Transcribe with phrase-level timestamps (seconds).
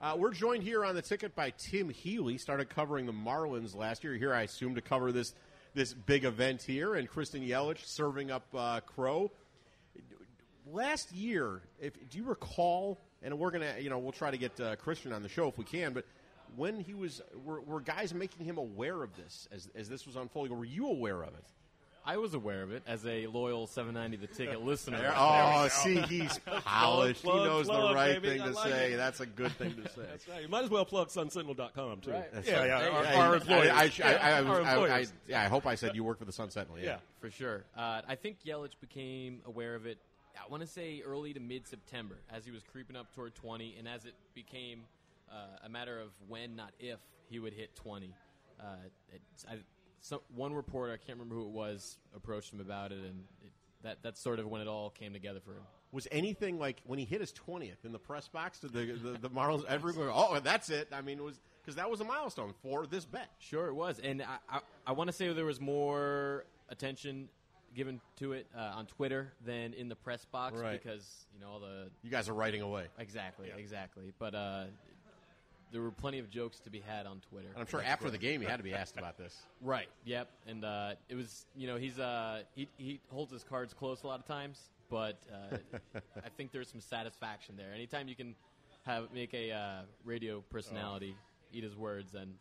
[0.00, 2.38] Uh, we're joined here on the ticket by Tim Healy.
[2.38, 4.14] Started covering the Marlins last year.
[4.14, 5.34] Here, I assume, to cover this
[5.74, 9.32] this big event here, and Christian Yelich serving up uh, Crow.
[10.70, 13.00] Last year, if do you recall?
[13.22, 15.58] And we're gonna, you know, we'll try to get uh, Christian on the show if
[15.58, 15.92] we can.
[15.92, 16.04] But
[16.54, 20.14] when he was, were, were guys making him aware of this as as this was
[20.14, 20.56] unfolding?
[20.56, 21.44] Were you aware of it?
[22.04, 25.12] I was aware of it as a loyal 790 The Ticket listener.
[25.16, 27.22] Oh, see, he's polished.
[27.22, 28.28] Plug, he knows plug, the right baby.
[28.38, 28.92] thing I to like say.
[28.92, 28.96] it.
[28.96, 30.02] That's a good thing to say.
[30.10, 30.42] That's right.
[30.42, 32.10] You might as well plug sunsentinel.com too.
[32.12, 32.32] Right.
[32.32, 32.66] That's yeah, right.
[32.68, 32.80] yeah.
[32.80, 33.68] Hey, Our, hey, our I- employers.
[33.70, 36.04] I, I, Yeah, I, I, our was- I, I, yeah, I hope I said you
[36.04, 36.78] work for the Sun Sentinel.
[36.78, 36.84] Yeah.
[36.84, 36.96] Yeah.
[37.20, 37.64] For sure.
[37.76, 39.98] Uh, I think Yelich became aware of it,
[40.36, 43.74] I want to say early to mid September, as he was creeping up toward 20,
[43.78, 44.82] and as it became
[45.30, 48.14] uh, a matter of when, not if, he would hit 20.
[48.60, 48.64] Uh,
[49.12, 49.56] it's, I,
[50.00, 53.52] some, one reporter, I can't remember who it was, approached him about it, and it,
[53.82, 55.62] that, that's sort of when it all came together for him.
[55.92, 58.58] Was anything like when he hit his twentieth in the press box?
[58.60, 60.10] Did the the, the Marlins everyone?
[60.12, 60.88] Oh, that's it.
[60.92, 63.30] I mean, it was because that was a milestone for this bet.
[63.38, 67.28] Sure, it was, and I, I, I want to say there was more attention
[67.74, 70.82] given to it uh, on Twitter than in the press box Right.
[70.82, 74.12] because you know all the You guys are writing away, exactly, exactly.
[74.18, 74.64] But uh,
[75.72, 77.48] there were plenty of jokes to be had on Twitter.
[77.48, 79.36] and I'm sure after the game, he had to be asked about this.
[79.60, 79.88] Right.
[80.04, 80.28] Yep.
[80.46, 84.06] And uh, it was, you know, he's uh, he he holds his cards close a
[84.06, 85.56] lot of times, but uh,
[86.24, 87.72] I think there's some satisfaction there.
[87.74, 88.36] Anytime you can
[88.86, 91.16] have make a uh, radio personality
[91.52, 92.34] eat his words, then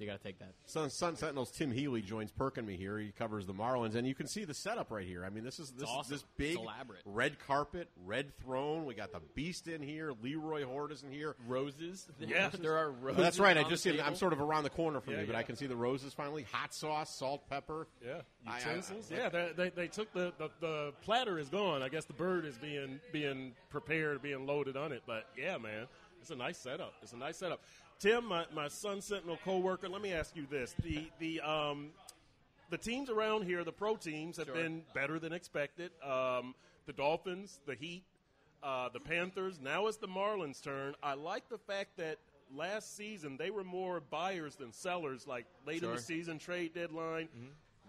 [0.00, 0.54] you got to take that.
[0.66, 2.98] Sun, Sun Sentinel's Tim Healy joins Perk and me here.
[2.98, 5.24] He covers the Marlins, and you can see the setup right here.
[5.24, 6.12] I mean, this is this awesome.
[6.12, 7.02] this big It's elaborate.
[7.04, 8.86] red carpet, red throne.
[8.86, 10.12] We got the Beast in here.
[10.22, 11.36] Leroy Horde is in here.
[11.46, 12.06] Roses.
[12.20, 12.48] Yeah.
[12.60, 13.22] there are roses.
[13.22, 13.56] That's right.
[13.58, 14.00] I just the see.
[14.00, 15.38] I'm sort of around the corner from Yeah, you, but yeah.
[15.38, 16.44] I can see the roses finally.
[16.52, 17.86] Hot sauce, salt, pepper.
[18.04, 19.10] Yeah, I- I- utensils.
[19.12, 21.82] I- yeah, they, they, they took the, the the platter is gone.
[21.82, 25.02] I guess the bird is being being prepared, being loaded on it.
[25.06, 25.86] But yeah, man,
[26.20, 26.94] it's a nice setup.
[27.02, 27.60] It's a nice setup.
[28.00, 29.86] Tim, my, my Sun Sentinel coworker.
[29.88, 31.90] Let me ask you this: the the um
[32.70, 34.54] the teams around here, the pro teams, have Sure.
[34.54, 35.90] been better than expected.
[36.02, 36.54] Um,
[36.86, 38.04] the Dolphins, the Heat,
[38.62, 39.60] uh, the Panthers.
[39.60, 40.94] Now it's the Marlins' turn.
[41.02, 42.16] I like the fact that
[42.54, 45.26] last season they were more buyers than sellers.
[45.26, 47.28] Like late in the season, trade deadline.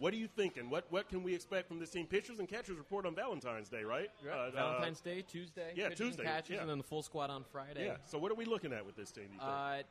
[0.00, 0.70] What are you thinking?
[0.70, 2.06] What what can we expect from this team?
[2.06, 4.10] Pitchers and catchers report on Valentine's Day, right?
[4.26, 5.72] Uh, uh, Valentine's Day, Tuesday.
[5.76, 6.60] yeah, pitches and Tuesday, catches, yeah.
[6.62, 7.84] and then the full squad on Friday.
[7.84, 7.96] yeah.
[8.06, 9.26] So what are we looking at with this team?
[9.26, 9.52] do you think?
[9.52, 9.82] Uh,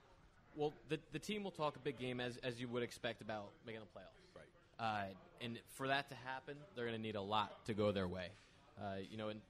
[0.56, 3.52] well, the the team will talk a big game as as you would expect about
[3.68, 4.36] making the playoffs.
[4.36, 4.50] Right.
[4.80, 8.08] Uh, and for that to happen, they're going to need a lot to go their
[8.08, 8.30] way.
[8.82, 9.42] Uh, you know, and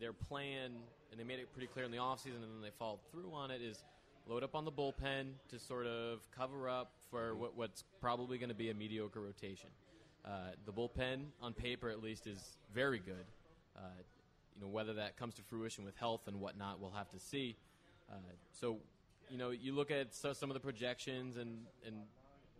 [0.00, 0.72] their plan,
[1.10, 3.50] and they made it pretty clear in the offseason, and then they followed through on
[3.50, 3.82] it, is
[4.28, 8.50] load up on the bullpen to sort of cover up for what, what's probably going
[8.50, 9.70] to be a mediocre rotation.
[10.24, 13.24] Uh, the bullpen, on paper at least, is very good.
[13.76, 13.80] Uh,
[14.54, 17.56] you know, whether that comes to fruition with health and whatnot, we'll have to see.
[18.10, 18.14] Uh,
[18.52, 18.78] so,
[19.30, 21.96] you know, you look at so, some of the projections and, and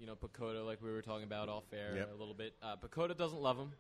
[0.00, 2.11] you know, PECOTA, like we were talking about off air Yep.
[2.15, 2.55] a little bit.
[2.62, 3.73] Uh, PECOTA doesn't love him.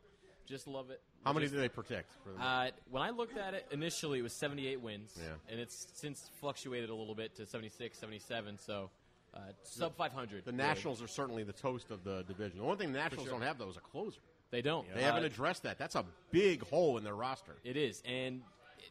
[0.48, 1.02] Just love it.
[1.24, 2.10] How many Just- do they protect?
[2.24, 5.34] For the, uh, when I looked at it initially, it was 78 wins, Yeah.
[5.50, 8.56] and it's since fluctuated a little bit to 76, 77.
[8.58, 8.90] So
[9.34, 10.44] uh, sub 500.
[10.46, 10.56] the really.
[10.56, 12.58] Nationals are certainly the toast of the division.
[12.60, 13.32] The one thing the Nationals sure.
[13.38, 14.20] don't have though is a closer.
[14.50, 14.88] They don't.
[14.94, 15.76] They Uh, haven't addressed that.
[15.76, 17.56] That's a big hole in their roster.
[17.62, 18.42] It is, and
[18.78, 18.90] it,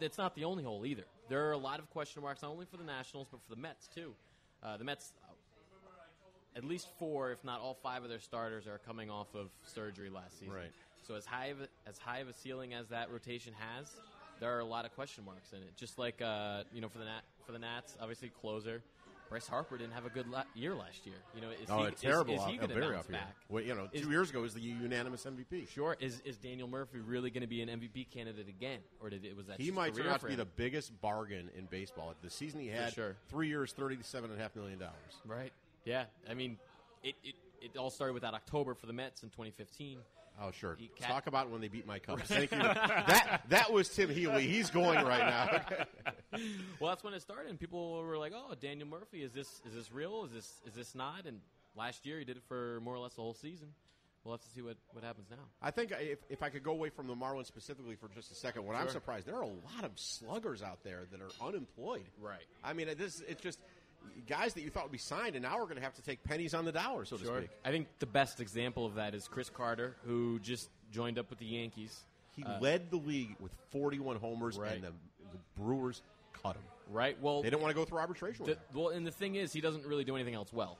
[0.00, 1.04] that's not the only hole either.
[1.28, 3.60] There are a lot of question marks, not only for the Nationals but for the
[3.60, 4.14] Mets too.
[4.62, 5.32] Uh, the Mets, uh,
[6.56, 10.08] at least four, if not all five of their starters, are coming off of surgery
[10.08, 10.54] last season.
[10.54, 10.72] Right.
[11.08, 13.88] So as high of a, as high of a ceiling as that rotation has,
[14.40, 15.74] there are a lot of question marks in it.
[15.74, 18.82] Just like uh, you know for the Nat, for the Nats, obviously closer.
[19.30, 21.16] Bryce Harper didn't have a good la- year last year.
[21.34, 22.32] You know, is Oh, he, it's terrible.
[22.32, 23.36] Is, is he going to bounce back?
[23.50, 25.68] Well, you know, Is- two years ago was the unanimous MVP.
[25.68, 25.96] Sure.
[26.00, 29.34] Is is Daniel Murphy really going to be an MVP candidate again, or did it
[29.36, 32.14] was that He might turn out to be the biggest bargain in baseball.
[32.22, 33.16] The season he had, sure.
[33.28, 34.94] three years, thirty-seven and a half million dollars.
[35.26, 35.52] right?
[35.84, 36.58] Yeah, I mean,
[37.02, 39.98] it, it it all started with that October for the Mets in 2015.
[40.40, 40.76] Oh, sure.
[40.78, 42.22] He ca- Talk about when they beat my Cubs.
[42.24, 42.58] Thank you.
[42.62, 44.46] that that was Tim Healy.
[44.46, 45.84] He's going right now.
[46.78, 49.74] Well, that's when it started, and people were like, "Oh, Daniel Murphy, is this is
[49.74, 50.24] this real?
[50.26, 51.40] Is this is this not?" And
[51.74, 53.68] last year, he did it for more or less the whole season.
[54.22, 55.38] We'll have to see what, what happens now.
[55.62, 58.34] I think if, if I could go away from the Marlins specifically for just a
[58.34, 62.04] second, what I'm surprised there are a lot of sluggers out there that are unemployed.
[62.20, 62.44] Right.
[62.62, 63.58] I mean, this it's just
[64.26, 66.22] guys that you thought would be signed, and now we're going to have to take
[66.24, 67.50] pennies on the dollar, so to speak.
[67.64, 71.38] I think the best example of that is Chris Carter, who just joined up with
[71.38, 72.04] the Yankees.
[72.36, 74.72] He led the league with 41 homers, Right.
[74.74, 74.88] and the,
[75.32, 76.02] the Brewers
[76.42, 76.62] cut him.
[76.90, 77.20] Right.
[77.20, 78.46] Well, They didn't want to go through arbitration.
[78.46, 80.78] the, well, and the thing is, he doesn't really do anything else well.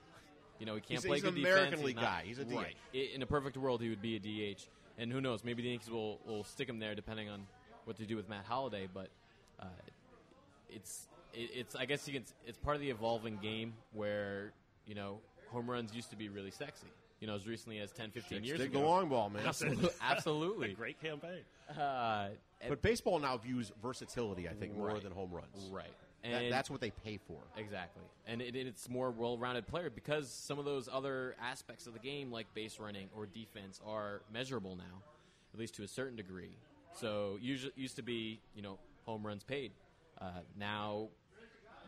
[0.59, 1.53] You know, he can't He's- play he's good an defense.
[1.55, 2.23] American he's League not- guy.
[2.25, 2.55] He's a DH.
[2.55, 2.75] Right.
[2.93, 4.67] In a perfect world, he would be a DH.
[4.97, 5.43] And who knows?
[5.43, 7.45] Maybe the Yankees will, will stick him there depending on
[7.85, 8.87] what to do with Matt Holliday.
[8.93, 9.09] But
[9.59, 9.65] uh,
[10.69, 14.51] it's it, it's I guess you can, it's part of the evolving game where
[14.85, 16.87] you know home runs used to be really sexy.
[17.19, 18.79] You know, as recently as 10, 15 years Stick ago.
[18.79, 19.43] the long ball, man.
[19.45, 19.89] Absolutely.
[20.01, 20.73] Absolutely.
[20.73, 21.41] Great campaign.
[21.77, 22.29] Uh,
[22.65, 25.03] But baseball now views versatility, I think, more Right.
[25.03, 25.69] than home runs.
[25.69, 25.91] right.
[26.23, 27.39] That, that's what they pay for.
[27.57, 31.99] Exactly, and it, it's more well-rounded player because some of those other aspects of the
[31.99, 35.01] game, like base running or defense, are measurable now,
[35.53, 36.57] at least to a certain degree.
[36.93, 39.71] So usually used to be, you know, home runs paid.
[40.21, 40.25] Uh,
[40.57, 41.07] now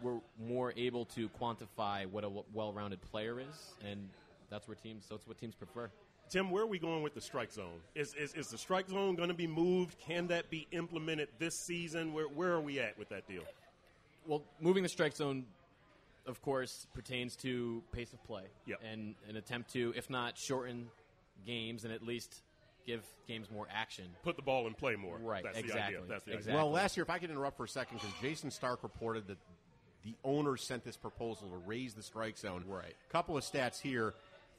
[0.02, 4.10] we're more able to quantify what a w- well-rounded player is, and
[4.50, 5.06] that's where teams.
[5.08, 5.90] So That's what teams prefer.
[6.30, 7.82] Tim, where are we going with the strike zone?
[7.94, 9.98] Is, is, is the strike zone going to be moved?
[10.00, 12.14] Can that be implemented this season?
[12.14, 13.44] Where, where are we at with that deal?
[14.26, 15.46] Well, moving the strike zone,
[16.26, 18.80] of course, pertains to pace of play Yep.
[18.90, 20.88] and an attempt to, if not shorten
[21.46, 22.42] games, and at least
[22.86, 24.06] give games more action.
[24.24, 25.18] Put the ball in play more.
[25.18, 26.08] Right, That's the exactly, idea.
[26.10, 26.54] That's the exactly.
[26.54, 26.64] idea.
[26.64, 29.38] Well, last year, if I could interrupt for a second, because Jayson Stark reported that
[30.04, 32.64] the owners sent this proposal to raise the strike zone.
[32.68, 32.96] Right.
[33.12, 34.14] Couple of stats here.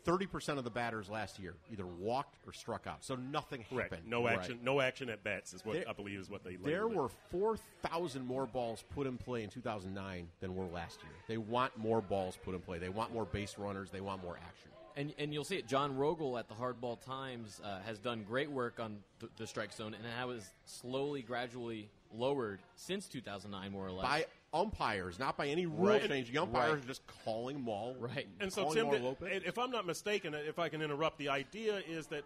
[0.05, 3.05] 30% of the batters last year either walked or struck out.
[3.05, 3.93] So nothing Correct.
[3.93, 4.11] happened.
[4.11, 4.37] No Right.
[4.37, 4.59] action.
[4.65, 6.57] No action at bats is what There- I believe is what they.
[6.57, 11.13] There were 4,000 more balls put in play in 2009 than were last year.
[11.29, 12.79] They want more balls put in play.
[12.79, 13.91] They want more base runners.
[13.93, 14.71] They want more action.
[14.97, 15.67] And, and you'll see it.
[15.67, 19.73] Jon Roegele at the Hardball Times uh, has done great work on the, the strike
[19.73, 24.05] zone, and how it's slowly, gradually lowered since 2009, more or less.
[24.05, 26.07] By umpires, not by any rule Right.
[26.07, 26.31] change.
[26.31, 26.85] The umpires Right.
[26.85, 27.97] are just calling them all.
[27.99, 28.29] Right.
[28.39, 29.29] And so, Tim, Mauro that- Lopez.
[29.33, 32.25] and if I'm not mistaken, if I can interrupt, the idea is that,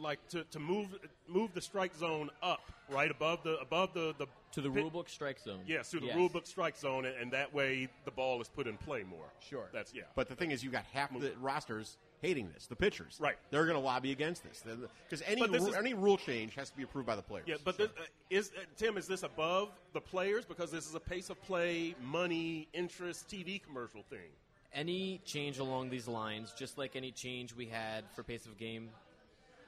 [0.00, 0.88] like, to, to move
[1.28, 5.08] move the strike zone up, right above the above the the to the pit- rulebook
[5.08, 5.60] strike zone.
[5.66, 6.16] Yes, to the Yes.
[6.16, 9.26] rulebook strike zone, and, and that way the ball is put in play more.
[9.40, 9.68] Sure.
[9.72, 10.02] That's yeah.
[10.14, 12.66] But the thing is, you got half the rosters hating this.
[12.66, 13.36] The pitchers, Right.
[13.50, 14.62] They're going to lobby against this
[15.08, 17.46] because any this ru- is- any rule change has to be approved by the players.
[17.48, 18.96] Yeah, but this, uh, is uh, Tim?
[18.96, 23.62] Is this above the players because this is a pace of play, money, interest, TV
[23.62, 24.30] commercial thing?
[24.74, 28.88] any change along these lines, just like any change we had for pace of game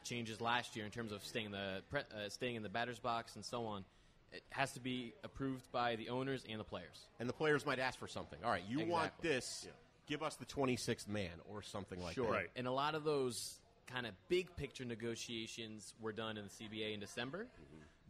[0.05, 2.99] changes last year in terms of staying in the pre- uh, staying in the batter's
[2.99, 3.85] box and so on,
[4.33, 7.06] it has to be approved by the owners and the players.
[7.19, 8.39] and the players might ask for something.
[8.45, 9.65] All right, you want this?
[9.67, 9.73] Yeah.
[10.06, 12.23] Give us the 26th man or something like that.
[12.23, 12.51] Right.
[12.56, 13.55] And a lot of those
[13.87, 17.47] kind of big picture negotiations were done in the CBA in December,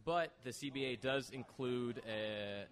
[0.03, 2.65] but the CBA does include a,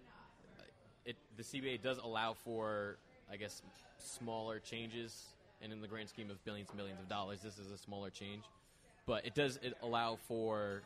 [1.06, 1.16] it.
[1.36, 2.98] The CBA does allow for,
[3.32, 3.62] I guess,
[3.98, 5.26] smaller changes,
[5.62, 8.10] and in the grand scheme of billions and millions of dollars, this is a smaller
[8.10, 8.42] change.
[9.06, 10.82] But it does it allow for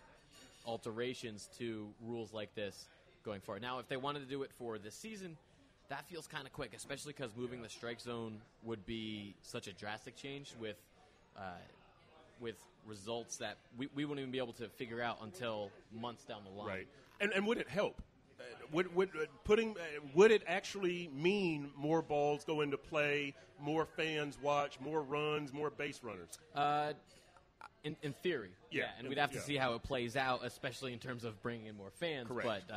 [0.67, 2.89] alterations to rules like this
[3.25, 3.63] going forward.
[3.63, 5.37] Now, if they wanted to do it for this season,
[5.89, 9.73] that feels kind of quick, especially because moving the strike zone would be such a
[9.73, 10.77] drastic change with
[11.37, 11.43] uh,
[12.41, 12.57] with
[12.87, 16.51] results that we, we wouldn't even be able to figure out until months down the
[16.51, 16.69] line.
[16.69, 16.89] Right.
[17.21, 18.03] And and would it help?
[18.39, 23.35] Uh, would, would uh, putting uh, would it actually mean more balls go into play,
[23.61, 26.39] more fans watch, more runs, more base runners?
[27.85, 29.43] In, in theory, Yeah, and in- we'd have to yeah.
[29.43, 32.27] see how it plays out, especially in terms of bringing in more fans.
[32.27, 32.65] Correct.
[32.69, 32.77] But uh,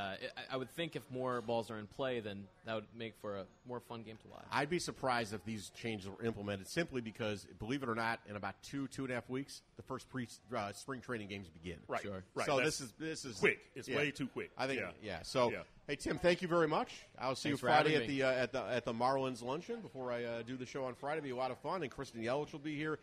[0.51, 3.37] I, I would think if more balls are in play, then that would make for
[3.37, 4.45] a more fun game to watch.
[4.51, 8.35] I'd be surprised if these changes were implemented simply because, believe it or not, in
[8.35, 11.79] about two two and a half weeks, the first pre uh, spring training games begin.
[11.87, 12.01] Right.
[12.03, 12.23] Sure.
[12.35, 12.45] Right.
[12.45, 13.59] So That's this is this is quick.
[13.75, 13.97] It's yeah.
[13.97, 14.51] way too quick.
[14.55, 14.81] I think.
[14.81, 14.91] Yeah.
[15.01, 15.19] Yeah.
[15.23, 15.63] So, Yeah.
[15.87, 16.91] hey Tim, thank you very much.
[17.17, 20.11] I'll see Thanks you Friday at the uh, at the at the Marlins luncheon before
[20.11, 21.17] I uh, do the show on Friday.
[21.17, 22.99] It'll be a lot of fun, and Christian Yelich will be here.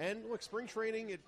[0.00, 1.10] And look, spring training.
[1.10, 1.20] It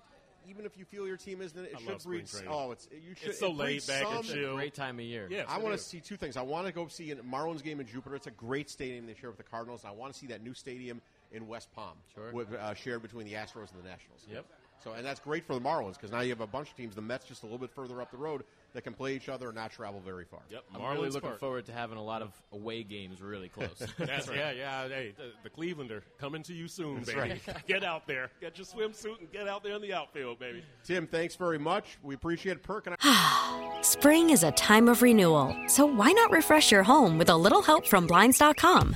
[0.49, 2.27] even if you feel your team isn't, it I should love spring breed.
[2.27, 2.49] training.
[2.51, 3.29] Oh, it's you should.
[3.29, 4.55] It's so it breeds laid back and some- chill.
[4.55, 5.27] Great time of year.
[5.31, 6.35] Yes, I want to see two things.
[6.35, 8.15] I want to go see a Marlins game in Jupiter.
[8.17, 9.85] It's a great stadium they share with the Cardinals.
[9.85, 11.01] I want to see that new stadium
[11.31, 12.31] in West Palm, Sure.
[12.33, 14.25] with, uh, shared between the Astros and the Nationals.
[14.29, 14.45] Yep.
[14.83, 16.93] So, and that's great for the Marlins because now you have a bunch of teams.
[16.93, 19.47] The Mets just a little bit further up the road that can play each other
[19.47, 20.41] and not travel very far.
[20.49, 20.63] Yep.
[20.73, 21.39] I'm Marlins really looking Park.
[21.39, 23.69] forward to having a lot of away games really close.
[23.97, 24.37] That's right.
[24.37, 24.87] yeah, yeah.
[24.87, 27.19] Hey, the, the Clevelander coming to you soon, That's baby.
[27.19, 27.65] right.
[27.67, 30.63] Get out there, get your swimsuit, and get out there in the outfield, baby.
[30.83, 31.97] Tim, thanks very much.
[32.01, 32.63] We appreciate it.
[32.63, 33.77] Perk and I.
[33.81, 37.61] Spring is a time of renewal, so why not refresh your home with a little
[37.61, 38.95] help from Blinds.com?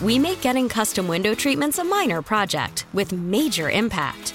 [0.00, 4.34] We make getting custom window treatments a minor project with major impact.